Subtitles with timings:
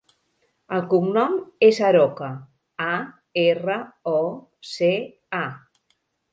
[0.77, 1.35] El cognom
[1.67, 2.31] és Aroca:
[2.87, 2.97] a,
[3.45, 3.79] erra,
[4.15, 4.17] o,
[4.73, 4.93] ce,
[5.45, 5.47] a.